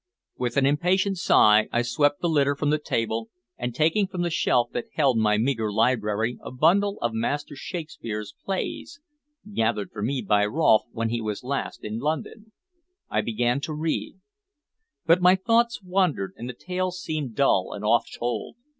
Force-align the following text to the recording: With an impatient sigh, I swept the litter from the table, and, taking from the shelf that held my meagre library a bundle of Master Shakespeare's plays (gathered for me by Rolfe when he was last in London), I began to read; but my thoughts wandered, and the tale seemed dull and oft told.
With 0.35 0.57
an 0.57 0.65
impatient 0.65 1.19
sigh, 1.19 1.69
I 1.71 1.83
swept 1.83 2.21
the 2.21 2.27
litter 2.27 2.55
from 2.55 2.71
the 2.71 2.79
table, 2.79 3.29
and, 3.55 3.75
taking 3.75 4.07
from 4.07 4.23
the 4.23 4.31
shelf 4.31 4.71
that 4.71 4.85
held 4.95 5.19
my 5.19 5.37
meagre 5.37 5.71
library 5.71 6.39
a 6.43 6.49
bundle 6.49 6.97
of 7.03 7.13
Master 7.13 7.55
Shakespeare's 7.55 8.33
plays 8.43 8.99
(gathered 9.53 9.91
for 9.91 10.01
me 10.01 10.25
by 10.27 10.47
Rolfe 10.47 10.87
when 10.91 11.09
he 11.09 11.21
was 11.21 11.43
last 11.43 11.83
in 11.83 11.99
London), 11.99 12.51
I 13.11 13.21
began 13.21 13.61
to 13.61 13.73
read; 13.75 14.15
but 15.05 15.21
my 15.21 15.35
thoughts 15.35 15.83
wandered, 15.83 16.33
and 16.35 16.49
the 16.49 16.55
tale 16.59 16.89
seemed 16.89 17.35
dull 17.35 17.71
and 17.71 17.85
oft 17.85 18.11
told. 18.17 18.55